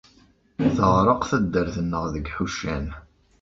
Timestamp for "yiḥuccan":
2.27-2.87